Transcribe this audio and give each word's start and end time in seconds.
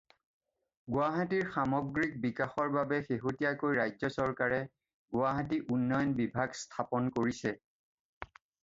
গুৱাহাটীৰ 0.93 1.51
সামগ্ৰিক 1.57 2.15
বিকাশৰ 2.23 2.73
বাবে 2.77 2.99
শেহতীয়াকৈ 3.09 3.77
ৰাজ্য 3.81 4.11
চৰকাৰে 4.17 4.59
'গুৱাহাটী 4.65 5.63
উন্নয়ন 5.79 6.21
বিভাগ' 6.23 6.61
স্থাপন 6.65 7.17
কৰিছে। 7.21 7.59